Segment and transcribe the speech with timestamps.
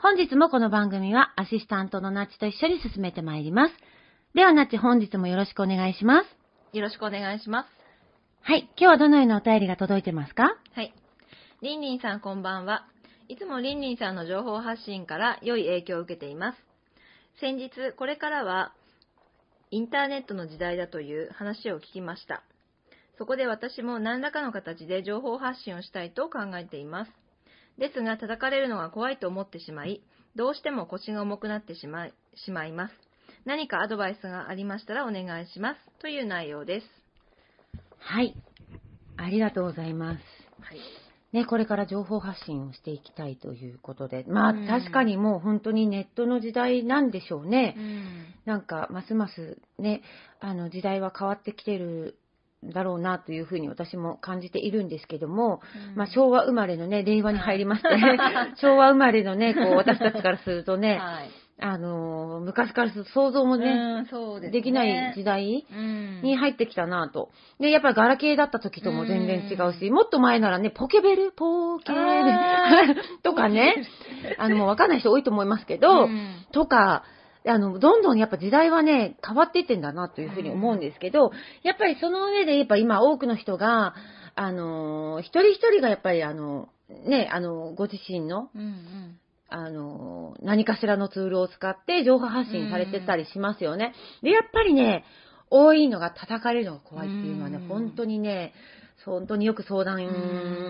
[0.00, 3.74] 本日もこの番組はアシスタントのナッチと一緒に進めてまいります。
[4.32, 6.76] ではナッチ本日もよろしくお願いします。
[6.76, 7.68] よろしくお願いします。
[8.42, 10.56] はい、今日はどのようなお便りが届いてますか？
[10.72, 10.94] はい。
[11.62, 12.86] りんりんさんこんばんは。
[13.26, 16.58] いつもりんりんさんの情報発信から良い影響を受けています。
[17.40, 18.72] 先日、これからは
[19.72, 22.44] インターネットの時代だという話を聞きました。
[23.18, 27.10] そこで私も何らかの形で情報発信をしたいと考えています。
[27.78, 30.02] ですが、叩かれるのが怖いと思ってしまい、
[30.36, 32.94] どうしても腰が重くなってしまいしまいます。
[33.44, 35.80] 何かアドバイスがありましたらお願いします。
[36.00, 36.86] という内容です。
[37.98, 38.34] はい。
[39.16, 40.20] ありがとうございます。
[40.60, 40.78] はい。
[41.32, 44.24] ね、これから情報発信をしていきたいということで。
[44.26, 47.74] まあ、うん確かにもう本当にネットの時代なんでしょうね。
[47.76, 48.26] うん。
[48.46, 50.02] なんか、ますますね、
[50.40, 52.16] あの、時代は変わってきてる
[52.64, 55.60] だろうなというふうに私も感じているんですけども、
[55.94, 57.88] まあ、昭和生まれのね、令和に入りまして、
[58.60, 61.30] 昭和生まれのね、こう、私たちからするとね、 はい。
[61.60, 64.04] あの、昔からすると想像もね、
[64.38, 64.50] ね。
[64.50, 66.20] できない時代うん。
[66.22, 67.30] に入ってきたなと。
[67.58, 71.32] で、やっぱりガラケーだった時とも全然違うし、もっと前ならね、ポケベル？
[71.32, 73.74] ポケベあル とかね、
[74.38, 76.46] あの、もうわかんない人多いと思いますけど、うん。
[76.52, 77.02] とか、
[77.48, 81.32] あの、どんどんやっぱ時代はね、変わっていってんだなというふうに思うんですけど、
[81.62, 83.94] やっぱりその上で、やっぱ今多くの人が、
[84.34, 89.18] あの、一人一人がやっぱりあの、ね、あの、ご自身の、うんうん。
[89.50, 93.94] あの、何かしらのツールを使って情報発信されてたりしますよね。
[94.22, 95.04] で、やっぱりね、
[95.50, 97.68] 多いのが叩かれるのが怖いっていうのはね、うん。
[97.68, 98.52] 本当にね、
[99.04, 100.04] 本当によく相談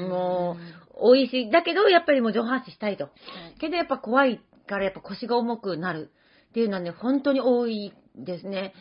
[0.08, 0.56] も
[0.94, 3.08] 多いし、だけどやっぱりもう情報発信したいと。
[3.58, 6.10] けどやっぱ怖いからやっぱ腰が重くなる
[6.48, 8.74] っていうのはね、本当に多いですね。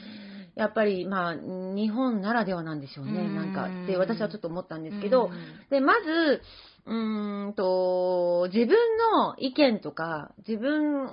[0.56, 3.36] やっぱりまあ、日本ならではなんでしょうね、うん。
[3.36, 3.68] なんか。
[3.84, 5.30] って私はちょっと思ったんですけど、
[5.70, 6.42] で、まず、
[6.88, 8.76] うーんと、自分
[9.14, 11.12] の意見とか、自分、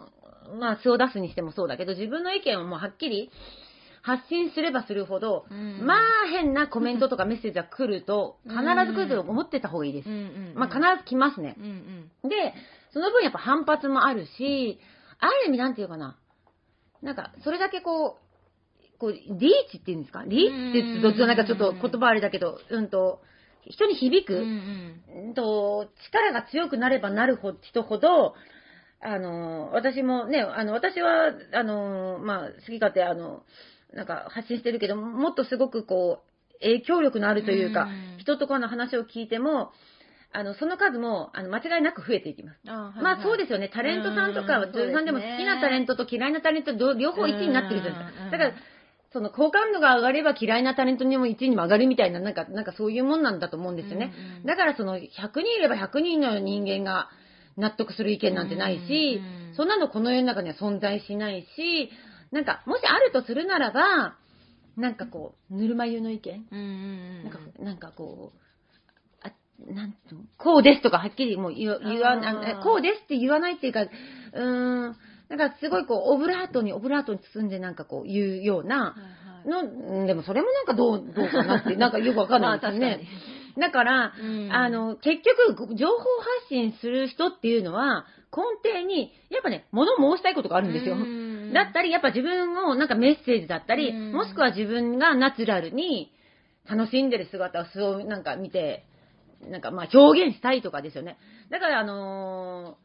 [0.58, 3.30] まあ素を出すにしてもそうだけど、自分の意見をもうはっきり
[4.02, 5.84] 発信すればするほど、うん。
[5.84, 5.98] まあ
[6.30, 10.08] 変なコメントとかメッセージが来ると、必ず来ると思ってた方がいいです。
[10.54, 11.56] まあ必ず来ますね。
[12.22, 12.54] で、
[12.92, 14.78] その分やっぱ反発もあるし、
[15.18, 16.16] ある意味なんていうかな、
[17.04, 18.18] なんか、それだけこ
[18.96, 20.24] う、こう、リーチっていうんですか？
[20.26, 23.20] リーチって言うと、なんかちょっと言葉あれだけど、うんと、
[23.66, 28.34] 人に響く、うんと、力が強くなればなるほ人ほど、
[29.00, 33.42] あの、私もね、あの、私は、あの、まあ、好き勝手、あの、
[33.92, 38.18] なんか発信してるけど、もっとすごくこう、影響力のあるというか、うん。
[38.18, 39.72] 人とかの話を聞いても、
[40.34, 42.58] あの、その数も、あの、間違いなく増えていきます。
[42.66, 43.70] あはいまあそうですよね。
[43.72, 48.36] タレントさんとか、うん女優さんでも好きなタレントと嫌いなタレントど両方1位になってるじゃないですうんか。
[48.36, 48.54] だから、
[49.12, 54.12] その好感度が上がれば嫌いなタレントにも1位にも上がるみたいな、なんか、なんかそういうもんなんだと思うんですよね。
[54.16, 57.08] うんうんだからその100人いれば100人の人間が
[57.56, 61.88] 納得する意見なんてないし、うんうんそんなのこの世の中には存在しないし、
[62.32, 64.16] なんか、もしあるとするならば、
[64.76, 68.43] なんかこう、ぬるま湯の意見うんうんなんか、なんかこう、あ、
[69.66, 74.96] なんと、こうですとかはっきりもう言わ、言わあーあこうですって言わないっていうか、うーん、
[75.28, 78.94] なんかすごいこう、オブラートに、オブラートに包んでなんかこう言うような、
[79.46, 83.00] の、うんでもそれもなんかどう、どうかなって、 なんかよくわかんないですよね。
[83.58, 84.52] だから、うん。
[84.52, 88.06] あの、結局、情報発信する人っていうのは、
[88.36, 90.96] 根底に、やっぱね、物申したいことがあるんですよ。
[91.52, 94.12] だったり、やっぱ自分をなんかメッセージだったり、うん。
[94.12, 96.10] もしくは自分がナチュラルに
[96.68, 98.84] 楽しんでる姿をそうなんか見て、
[99.40, 101.18] なんかまあ表現したいとかですよね。
[101.50, 102.84] だからあのー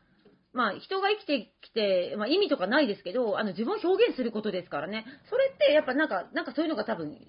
[0.52, 5.06] まあ人が生きてきて、まあ意味とかないですけど、あの自分を表現することですからね。
[5.30, 7.20] それってやっぱなんか、なんかそういうのが多分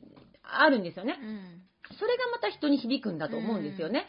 [0.42, 1.18] あるんですよね。
[1.20, 4.06] うんそれがまた人に響くんだと思うんですよね。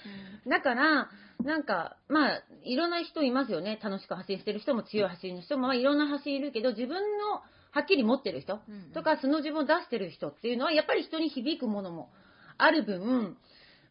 [0.48, 1.10] だから、
[1.44, 3.80] なんか、まあ、いろんな人いますよね。
[3.82, 7.42] 楽しく発信してる人も強い発信の人も、まあ、いろんな発信いるけど、自分の
[7.72, 12.12] はっきり持ってる人うんとか、素の自分を出してる人っていうのは、やっぱり人に響くものも
[12.58, 13.38] ある分、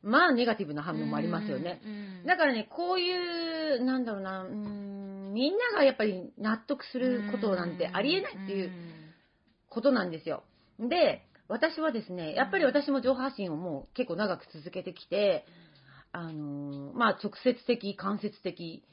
[0.03, 1.81] まあ、ネガティブな反応もありますよね。
[1.85, 8.71] うんだからね、こういう、なんだろうな、うーん、みんながやっぱり納得することなんてありえないっていう
[9.71, 10.43] ことなんですよ。
[10.79, 15.47] で、私はですね、やっぱり私も情報発信をもう結構長く続けてきて、
[16.13, 18.85] あのーまあ直接的、間接的、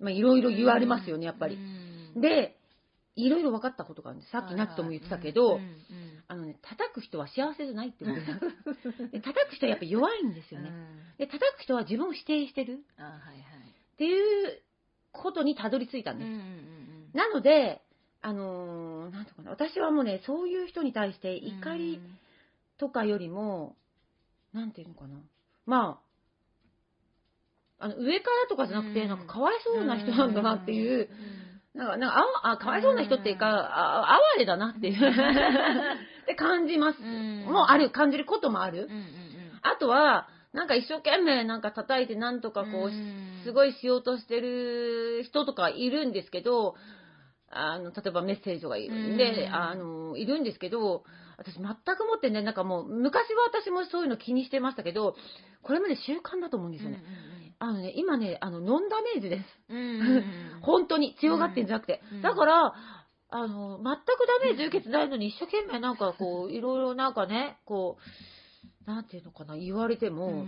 [0.00, 1.58] まあいろいろ言われますよね、やっぱり。
[2.16, 2.56] で、
[3.14, 4.32] いろいろ分かったことがあるんです。
[4.32, 5.60] さっきナットも言ってたけど、
[6.28, 8.16] あのね、叩く人は幸せじゃないってこと
[8.72, 9.10] です。
[9.10, 10.70] で叩く人はやっぱ弱いんですよね。
[11.18, 12.84] で、叩く人は自分を否定してる。
[12.96, 13.34] あはいはい。
[13.34, 14.62] っていう
[15.12, 17.16] ことにたどり着いたんです。
[17.16, 17.82] なので、
[18.22, 22.00] あのーなんとかな、私はもうね、そういう人に対して怒り
[22.78, 23.76] とかよりも、
[24.52, 25.20] なんていうのかな、
[25.66, 26.00] ま
[27.78, 29.08] あ、あの上からとかじゃなくて、うん。
[29.08, 31.08] なんかかわいそうな人なんだなっていう、
[31.74, 34.94] なんか、なんかああ、かわいそうな人っていうか、あ哀れだなっていう、
[36.22, 36.98] って感じます。
[37.50, 38.88] もうある、感じることもある。
[39.62, 46.76] あとは、なんか一生懸命なんか叩いてなんとかこう、すごいしようとしてる人とかいるんですけど、
[47.50, 49.54] あの、例えばメッセージとかいるんで、うん。
[49.54, 51.04] あの、いるんですけど、
[51.42, 55.16] 私全くもってね、なんかもう、昔は私もそういうの気にしてましたけど、
[55.62, 57.02] これまで習慣だと思うんですよね。
[57.58, 59.44] あのね、今ね、あの、ノンダメージです。
[60.62, 62.02] 本当に強がってんじゃなくて。
[62.12, 62.74] うんだから、
[63.34, 67.96] あの、全くダメージ受けてないのに一生懸命なんかこう、 いろいろなんかね、こ
[68.86, 70.44] う、なんていうのかな、言われても、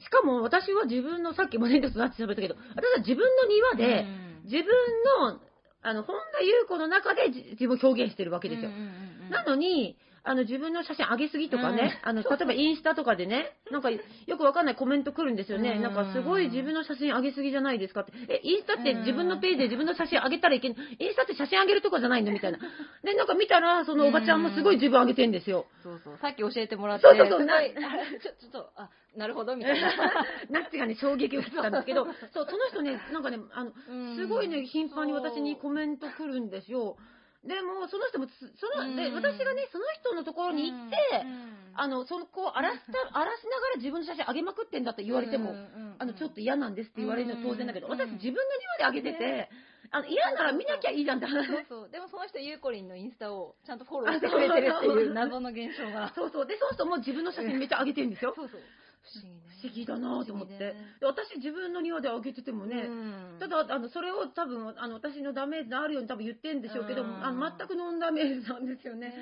[0.00, 4.06] しかも私は自分の、さっきもね、ちょっとなって喋ったけど、私は自分の庭で、
[4.44, 4.64] 自分
[5.30, 5.38] の、
[5.82, 8.70] あの、本田優子の中でじ自分を表現してるわけですよ。
[9.30, 9.96] なのに、
[10.28, 13.98] あの、自分の写真上げすぎとかね、あの、例えばインスタとかでね、なんかよ
[14.36, 15.72] くわかんないコメント来るんですよね。
[15.76, 18.12] うんなんかすごい自分の写真上げすぎじゃないですかって。
[18.28, 20.76] え、インスタって自分のページで自分の写真上げたらいけん、イン
[21.12, 22.32] スタって写真上げるとこじゃないの？
[22.32, 22.58] みたいな。
[23.02, 25.66] で、なんか見たら、そのおばちゃんもすごい自分上げてんですよ。
[25.82, 26.18] そうそう。
[26.20, 27.06] さっき教えてもらって。
[27.06, 27.60] そうそうそうすごいあ
[28.20, 29.88] ちょ、ちょっと、あ、なるほど、みたいな。
[30.50, 32.04] ナッチがね、衝撃を受けたんですけど、
[32.34, 36.96] そう、その人ね、なんかね、あの、うんすごいね、頻繁に私にコメント来るんですよ。
[37.48, 38.30] でも、その人もつ、
[38.60, 40.96] その、で、うん私がね、その人のところに行って、
[41.74, 45.54] あの、その子を荒らした、 荒らしながら自分の写真上げまくってんだって言われても、
[45.98, 48.40] あの、ちょっと嫌なんですって言われるのは当然だけど、うん私自分の
[48.78, 49.50] 庭で上げてて、
[49.90, 51.46] あの、嫌なら見なきゃいいじゃんって話。
[51.46, 51.88] そうそう。
[51.88, 56.12] でもその人、ゆうこりんのインスタをちゃんとフォローしてくれてるっていう謎の現象が。
[56.14, 56.46] そうそう。
[56.46, 58.34] で、そうするともう自分の写真めっちゃ上げてるんですよ。
[58.36, 58.60] そうそう。
[59.02, 59.40] 不思議ね。
[59.60, 60.52] 不思議だなと思って。
[60.58, 60.58] ね。
[61.00, 63.38] で私自分の庭で上げててもね、うん。
[63.38, 67.24] ただ、あの、それを多分、あの、私のダメージのあるように多分言ってんでしょうけど、うん。
[67.24, 69.12] あの全くノンダメージなんですよね。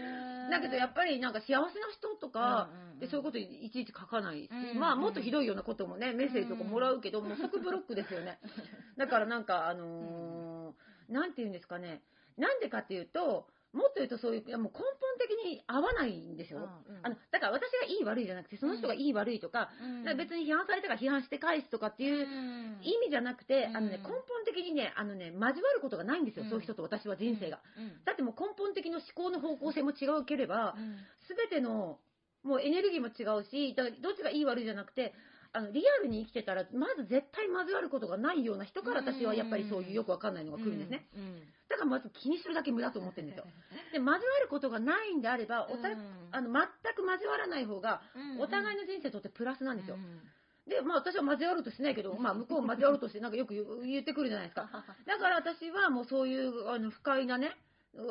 [0.51, 2.69] だけど、やっぱりなんか幸せな人とか、
[3.01, 8.39] でそういうこといちいち書かないし、うんまあ、もっとひどいようなこともね、メッセージとかもらうけど、もう即ブロックですよね。
[8.97, 12.03] だからなんか、あのーなんて言うんですかね、
[12.37, 13.47] なんでかっていうと、
[13.77, 14.89] もっと言うとそういう、いやもう根本
[15.21, 16.61] 的に合わないんですよ。
[16.61, 17.01] うんうん。
[17.05, 20.05] あのだから私がいい悪いじゃなくて、その人がいい悪いとか、うん。
[20.05, 22.81] だから別に批判されたから批判して返すとかっていううん。
[22.83, 26.51] 意味じゃなくて、あのね、うん根本的にね、あのね、交わることがないんですよ、うん。
[26.51, 27.61] そういう人と私は人生が。
[27.77, 28.05] うん。
[28.05, 30.75] だってもう根本的な思考の方向性も違うければ、
[31.29, 31.99] すべての、
[32.43, 35.13] もうエネルギーも違うし、だからどっちがいい悪いじゃなくて、
[35.53, 41.07] あのリアルに生きてたら、まず絶対交わることがないような人から私はやっぱりそういうよくわかんないのが来るんですね。
[41.17, 43.45] うんうんだからまず気にするだけ無駄と思ってるんですよ。
[43.91, 49.99] で、交わることがないんであれば、おたうんあの全く交わらない方が、うんお互いの人生にとってプラスなんですよう。
[49.99, 50.21] ん
[50.71, 54.71] で、まあ私は交わろうとしてないけど、 まあ向こうも交わろうとしてなんかよく言ってくるじゃないですか。
[55.07, 57.57] だから私はもうそういうあの不快なね、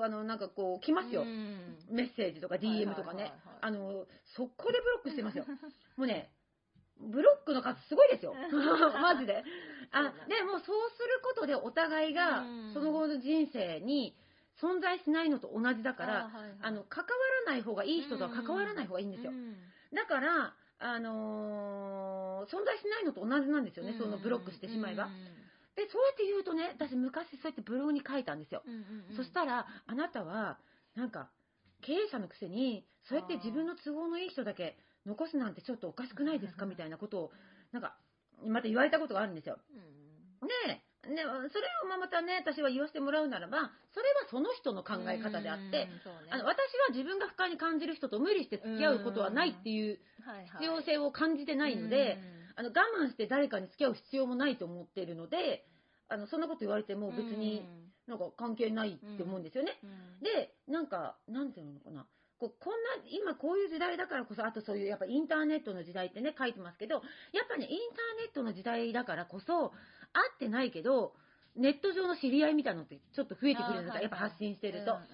[0.02, 1.22] あのなんかこう来ますよ。
[1.22, 5.46] うんメッセージとか DM とかねあの、速攻でブロックしてますよ。
[5.96, 6.30] もうね、
[7.00, 8.34] ブロックの数すごいですよ。
[9.02, 9.44] マジで。
[9.92, 14.16] あ、でもそうすることでお互いがうんその後の人生に
[14.62, 17.12] 存在しないのと同じだから、あはいはいあの、関わ
[17.46, 19.32] らない方がいい人とは関わらない方がいいんですよ。
[19.32, 19.58] うん
[19.94, 25.08] だから、あのー存在しないのと同じなんですよね、そのブロックしてしまえば。
[25.76, 28.62] で、そうやって言うとね、私昔そうやってブログに書いたんですよ。
[29.16, 30.58] そしたら、あなたは、
[30.96, 31.30] なんか、
[31.82, 36.66] 経営者のくせに、そうやって自分の都合のいい人だけ残すなんてちょっとおかしくないですか？
[36.66, 37.32] みたいなことを、
[37.72, 37.96] なんか、
[38.46, 39.58] また言われたことがあるんですよ。
[40.42, 40.48] うん。
[40.48, 40.82] で、
[41.14, 45.86] ね、それをまあまたね、私は言わせてもらうならば、それはその人の考え方であって、
[46.26, 46.32] ね。
[46.32, 46.58] あの私
[46.90, 50.00] は自分が不快に感じる人と無理して付き合うことはないっていう
[50.58, 52.18] 必要性を感じてないので、
[52.56, 55.66] あの我慢して誰かに付き合う必要もないと思っているので、
[56.10, 57.68] あのそんなこと言われても別に
[58.08, 59.78] なんか関係ないって思うんですよね。
[60.22, 62.06] で、なんか、なんていうのかな。
[62.40, 71.14] こうこんな、今こういう時代だからこそ、あとそういうやっぱインターネットの時代ってね、書いてますけど、やっぱね、インターネットの時代だからこそ、会ってないけど、
[71.56, 74.94] ネット上の知り合いみたいなのってちょっと増えてくるんですよ、あーやっぱ発信してると。
[74.94, 75.06] うんうん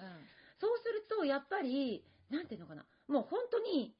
[0.62, 3.96] そうすると、やっぱり、なんていうのかな、もう本当に、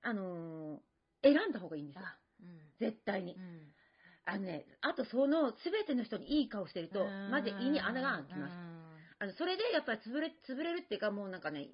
[0.00, 0.80] あのー
[1.22, 2.02] 選んだ方がいいんですよ。
[2.04, 3.38] あうん絶対にう。
[3.38, 3.72] ん
[4.24, 8.52] あのね、あとその全ての人にいい顔してると、まず胃に穴が開きます。
[9.18, 11.68] あのそれでやっぱり潰れ潰れるっていうか、もうなんかね、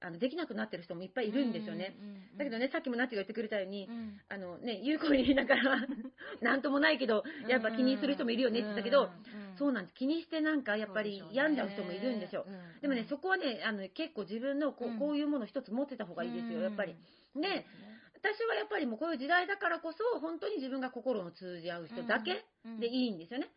[0.00, 1.96] あのできなくなってる人もいっぱいいるんですよね。。
[2.36, 5.86] だけどね、さっきもナッチが言ってくれたように、うん、あのね、有効に言いながら、
[6.42, 9.10] なんともないけど、やっぱ気にする人もいるよねって言ったけど、
[9.58, 9.94] そうなんです。
[9.94, 12.46] 気にしてなんかやっぱり病んじゃう人もいるんですよ。
[12.82, 16.94] でもね、そこはね、あのね結構自分のこうんうこういうもの一つ持ってた方がいいですよ、やっぱり。
[17.34, 17.64] で、
[18.14, 22.44] 私はやっぱりもうこういう時代だからこそ、本当に自分が心の通じ合う人だけ
[22.80, 23.48] でいいんですよね。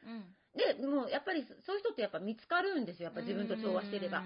[0.55, 4.23] で、もうやっぱりそういう人ってやっぱ見つかるんですよ、やっぱ自分と調和してれば。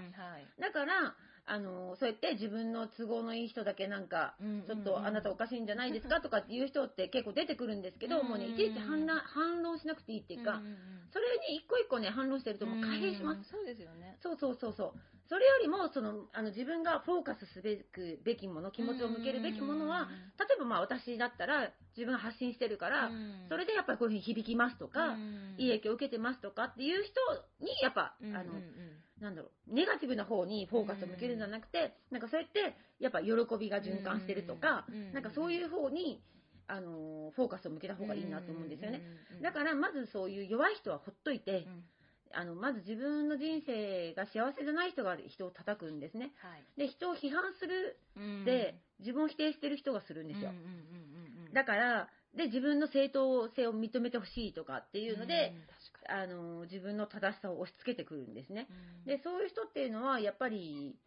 [0.59, 4.35] だから、あの、そうやって自分の都合のいい人だけなんか、
[4.65, 6.19] ちょっとあなたおかしいんじゃないですか？
[6.23, 10.61] とかっていう人って結構出てくるんですけど、うんもうね、いちいち反論反論しなくていいっていうか、
[11.11, 13.49] それに一個一個ね、反論してるともう可変します。
[13.49, 14.17] そうですよね。
[14.21, 14.99] そうそうそうそう。
[15.29, 23.09] それよりも、その、あの、自分がフォーカスすべくべきもの、気持ちを向けるべきものは、例えばまあ私だったら、自分が発信してるから、
[23.49, 25.13] それでやっぱりこういうふうに響きますとか、
[25.57, 27.21] いい影響を受けてますとかっていう人
[27.63, 28.53] に、やっぱ、あの、
[29.21, 36.21] なんだろう、ネガティブな方にフォーカスを向けるんじゃなくて、なんかそうやって、やっぱ喜びが循環してるとか、なんかそういう方に、
[36.67, 39.03] あの、フォーカスを向けた方がいいなと思うんですよね。
[39.41, 41.67] だから、まずそういう弱い人はほっといて、
[42.33, 46.31] あの、まず自分の人生が幸せじゃない人が人を叩くんですね。
[46.77, 47.97] で、人を批判する
[48.45, 50.51] で、自分を否定してる人がするんですよ。
[51.53, 55.53] だから、で、自分の正当性を認めてほしいとかっていうので、
[56.09, 58.67] あの、自分の正しさを押し付けてくるんですね。
[59.05, 60.97] で、そういう人っていうのは、やっぱり、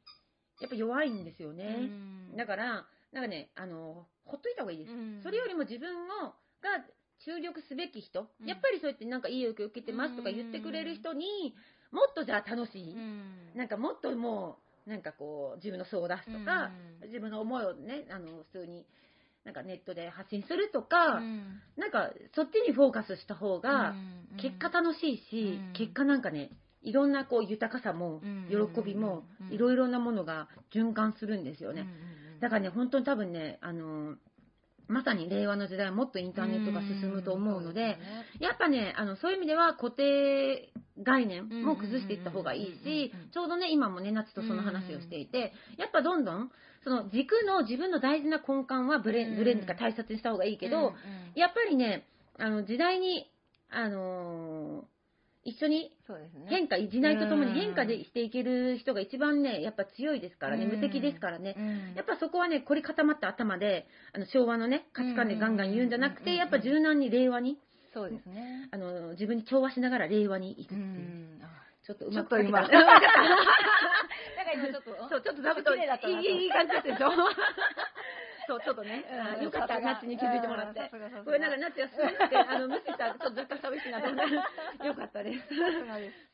[0.61, 1.91] やっぱ弱いんですよね。
[2.37, 4.93] だから、なんかね、あの、ほっといた方がいいです。
[5.23, 6.85] それよりも自分のが
[7.27, 8.47] 注力すべき人、うん。
[8.47, 11.55] やっぱりそうやってなんかいい影響を受けてますとか言ってくれる人に、
[11.91, 12.97] もっとじゃあ楽しい、
[13.57, 16.71] なんかもっともう、なんかこう、自分の素を出すとか、
[17.03, 18.87] 自分の思いをね、あの、普通に、
[19.45, 21.23] なんかネットで発信するとか、
[21.77, 23.97] なんかそっちにフォーカスした方が、
[24.41, 25.73] 結果楽しいし、うん。
[25.73, 26.51] 結果なんかね、
[26.83, 31.89] いろんなこう豊かさもうん、喜びもうん、いろいろなものが循環するんですよね。
[32.41, 34.17] だからね、本当に多分ね、あの、
[34.89, 37.99] まさに令和の時代はもっとインターネットが進むと思うので、
[38.41, 46.51] やっぱね、あの、そういう意味では固定概念も崩していった方がいいしちょうどね、今もね、夏とその話をしていて、やっぱどんどん、
[46.85, 49.37] その軸の自分の大事な根幹はブレ、うん。
[49.37, 50.95] ブレンか大切にした方がいいけど、
[51.35, 52.07] やっぱりね、
[52.39, 53.31] あの、時代に、
[53.71, 54.96] あのー
[55.47, 55.93] 一緒に。
[56.49, 61.55] 変化、時代とともに変化でしていける人が一番ね、やっぱ強いですからね、うん無敵ですからね。
[61.57, 67.59] うんやっぱそこはね、凝り固まった頭で、あの昭和のね、価値観でガンガン言うんじゃなくて、うんやっぱ柔軟に令和に、
[67.95, 68.69] そうですね。
[68.73, 71.41] あの、自分に調和しながら令和に行くってういう。
[71.87, 72.37] ちょっとうまく。
[72.37, 73.07] 書けた なんか
[74.53, 77.11] 今ちょっと、そう、ちょっと座布団綺麗だったなといい、いい感じですでしょ
[78.47, 79.05] そう、ちょっとね、
[79.41, 80.91] うよかった、ナッチに気づいてもらって。
[81.25, 84.27] これなんかナッチがスーって、あの、無視したらちょっと若干寂しいなと思っ
[84.81, 84.87] て。
[84.87, 85.39] よかったです。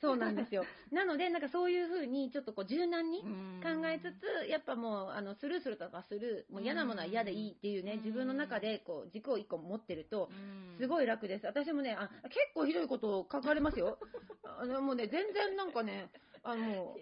[0.00, 0.64] そうなんですよ。
[0.90, 3.22] なので、なんかそういうふうに、ちょっとこう柔軟に
[3.62, 10.28] 考えつつ、やっぱもう、あの、スルーするとかする、もう嫌なものは嫌でいいっていうね、うん自分の中で、こう、軸を一個持ってると、
[10.76, 10.86] すい。
[10.88, 11.46] ごい楽です。
[11.46, 13.98] 私もね、あ、結構ひどいことを書かれますよ。
[14.44, 16.10] あの、もうね、全然なんかね、
[16.44, 16.96] あの、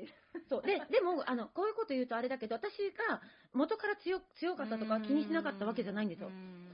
[0.48, 0.62] そう。
[0.62, 2.72] で、でも、あの、こういうこと言うとあれだけど、私
[3.08, 3.20] が
[3.52, 6.30] 元から強強かったとか気にしなかったわけじゃないんですよ。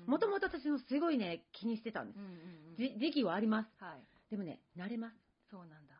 [0.07, 2.19] もともと私もすごいね、気にしてたんです。
[2.77, 3.69] じ時期はあります。
[3.83, 4.31] はい。
[4.31, 5.15] でもね、慣れます。
[5.51, 5.95] そうなんだ。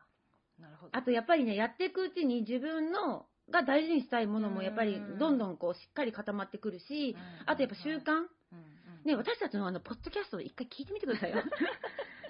[0.59, 0.97] なるほど。
[0.97, 11.37] あとやっぱりね、やっていくうちに自分の、が大事にしたいものもやっぱりうんどんどんこうしっかり固まってくるし、あとやっぱ習慣、うん、ね、私たちのあの、ポッドキャストを一回聞いてみてくださいよ。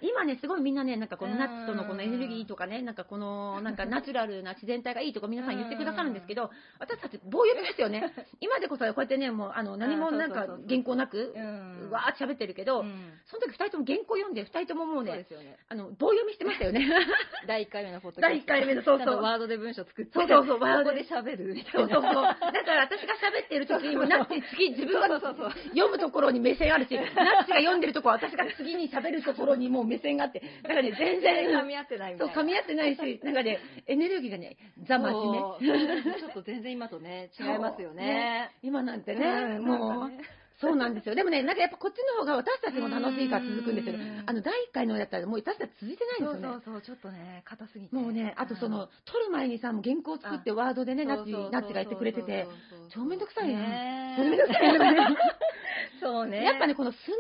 [0.01, 6.49] 今ね、すごいみんなね、なんかこのナッツとのこのエネルギーとかね、なんかこの、なんかナチュラルな自然体がいいとか皆さん言ってくださるんですけど、
[6.79, 8.13] 私たち棒読みですよね。
[8.39, 15.27] 今でこそこうやってね、もうあの、何もなんかそうそうそうそう原稿なく、うんわーって喋ってるけど、うんその時二人とも原稿読んで、二人とももうね。
[15.67, 16.87] あの、棒読みしてましたよね。
[17.45, 18.29] 第1回目のポッドキャスト。
[18.29, 20.11] 第一回目のそうそうワードで文章作って。
[20.13, 21.95] そうそうそうワードで喋るみたそいうな。
[21.95, 22.13] そうそう。
[22.13, 32.41] だから私が喋ってる時にも、ナッチ次自分がそうそうそう読むところに目線あるし、ナッチが読んでるところ私が次に喋るところにもう目線があって、なんかね、全然、噛み合ってないみたそ、いうな。
[32.41, 35.39] 噛み合ってないし、 なんかね、エネルギーがね、ザ真面目。
[35.39, 38.51] そうちょっと全然今とね、違いますよね。
[38.61, 40.11] 今なんてね、うんもう、
[40.59, 41.13] そうなんですよ。
[41.13, 44.23] でもね、なんかやっぱこっちの方が私たちも楽しいから続くんですようん。
[44.25, 46.61] あの、第1回のやったらもう私たち続いてないんそうですよね。
[46.65, 47.95] そうそう、ちょっとね、硬すぎて。
[47.95, 52.47] もうね、あとその、撮る前にさ、もう原稿作ってワードでね、ナッチ、ナッチが言ってくれてて、
[52.89, 55.17] 超めんどくさいねね超めんどくさいよね。
[56.01, 56.43] そうね。
[56.43, 57.17] やっぱね、この素な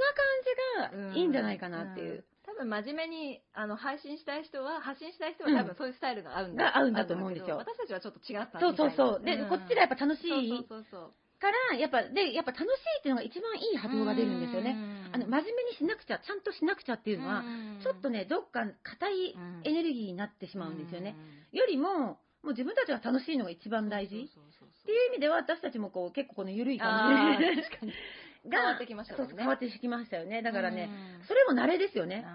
[0.89, 2.23] 感じがいいんじゃないかなっていう。
[2.53, 7.57] ん多分真面目にあの配信したい人は、発信したい人は多分そういうスタイルが合うんだ,、が合うんだと思うんですよ。
[7.57, 9.23] 私たちはちょっと違ったそうそうそう。
[9.23, 11.13] で、こっちがやっぱ楽しそういそうそう。
[11.39, 14.75] から、やっぱ、で、やっぱ楽しいっていうのが一番いい波動が出るんですよね。
[15.13, 17.43] あの、真面目にしなくちゃ、ちゃんとしなくちゃっていうのは、
[17.83, 21.15] ちょっとね、どっか硬いエネルギーになってしまうんですよね。
[21.51, 24.15] よりも、もう自分たちが楽しいのが一番大事。
[24.15, 27.91] っていう意味では、私たちもこう、結構この緩い感じで、確かに。
[27.91, 27.97] が
[28.49, 29.27] 変わってきましたね。
[29.37, 30.41] 変わってきましたよね。
[30.41, 30.89] だからね、
[31.21, 31.27] うん。
[31.27, 32.25] それも慣れですよね。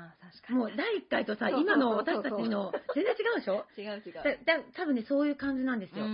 [0.51, 3.65] もう第1回とさ、今の私たちの全然違うでしょ？
[3.77, 4.65] 違う違う。
[4.75, 6.05] 多分ね、そういう感じなんですよ。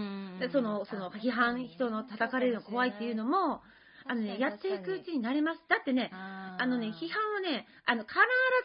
[0.50, 3.62] その、その、批判、人の叩かれるの怖いっていうのも、
[4.08, 5.60] あのね、やっていくうちに慣れます。
[5.68, 8.14] だってね、ああのね、批判はね、あの、必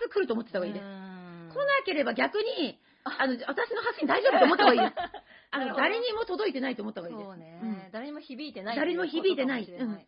[0.02, 0.84] ず来ると思ってた方がいいです。
[0.84, 3.28] す来なければ逆に、あ。
[3.28, 4.96] の、私の発信大丈夫と思った方がいいです。
[5.52, 7.28] あの、誰にも届いてないと思った方がいいです。
[7.28, 7.92] そうね、うん。
[7.92, 9.66] 誰にも響いてない誰にも響いてない。
[9.66, 10.00] うん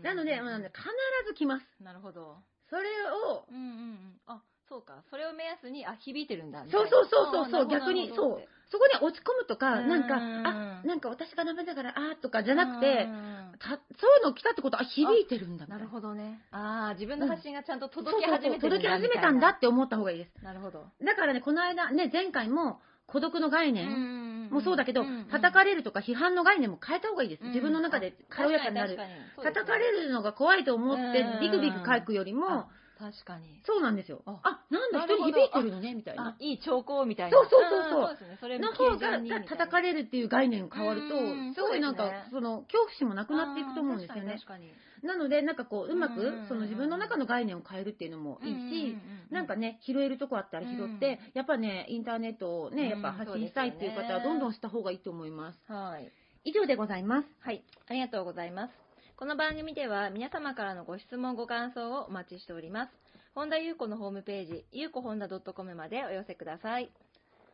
[0.00, 0.82] うんなので、あのね必
[1.28, 1.64] ず来ます。
[1.82, 2.36] なるほど。
[2.68, 2.82] それ
[3.28, 4.20] を、うんうんうん。
[4.26, 5.02] あそうか。
[5.10, 6.88] それを目安にあ響いてるんだみたいな。
[6.88, 8.48] そうそうそうそうそう、逆に、そう。
[8.70, 13.78] そこに落ち込むとか、うんなんか、あ、なんか私がダメだから、あーとかじゃなくてう、んたそうい
[14.22, 15.76] うの来たってことは、あ響いてるんだみたな。
[15.76, 15.90] いるな。
[15.90, 16.40] ほどね。
[16.52, 20.44] ああ自分の発信がちゃんと届き始めてる届き始めたんだっって思った方がいいです。
[20.44, 20.86] なるほど。
[21.04, 22.80] だからね、この間、ね、前回も、
[23.12, 27.44] 孤独の概念もそうだけど、叩かかれるとか批判の概念も変えた方がいいです。
[27.44, 28.98] 自分の中で軽やかになる。
[29.42, 32.68] 叩かれるのが怖いと思ってうん、ビクビク書くよりも、
[33.00, 33.62] 確かに。
[33.64, 34.20] そうなんですよ。
[34.26, 35.30] ああ、なんだ、なるほど。
[35.30, 36.28] 人に響いてるのね、みたいな。
[36.28, 37.38] あいい兆候みたいな。
[37.38, 38.12] そうそうそうそう。
[38.12, 38.38] んですね。
[38.40, 44.34] それのも方が叩かれるっていう概念変わるとうん、すごいなんかその、恐怖心もなくなっていくと思うんですよね。
[44.34, 44.70] 確かに。
[45.02, 48.96] なので、なんかこう、うまうんく、その自分の中の概念を変えるっていうのもいいし、
[49.30, 55.72] なんかねね、拾えるとこあったら拾って、やっぱね、インターネットをね、やっぱ発信したいっていう方は、どんどんした方がいいと思います。
[55.72, 56.10] はい。
[56.44, 57.28] 以上でございます。
[57.40, 58.89] はい、ありがとうございます。
[59.20, 62.90] この番組では皆様からのご質問、ご感想をお待ちしております。
[63.34, 66.90] 本田裕子のホームページ、ゆうこほんだ .com までお寄せください。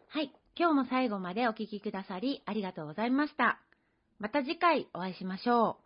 [0.06, 0.30] はい。
[0.56, 3.60] 今日も最後までお聞きくださり、ありがとうございました。
[4.20, 5.85] また次回お会いしましょう。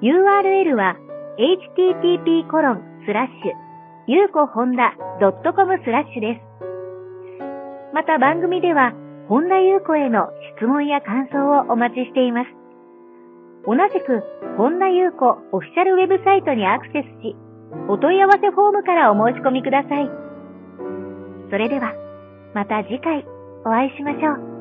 [0.00, 0.94] URL は
[1.38, 3.68] http コロンスラッシュ
[4.06, 6.40] ゆうこほんだ .com スラッシュです。
[7.92, 8.92] また番組では
[9.28, 12.50] 本田ゆう子への質問や感想をお待ちしています。
[13.66, 14.22] 同じく
[14.56, 17.34] 本田ゆう子オフィシャルウェブサイトにアクセスし、
[17.88, 20.08] お問い合わせフォームからお申し込みください。
[21.50, 21.92] それでは、
[22.54, 23.26] また次回
[23.66, 24.57] お会いしましょう。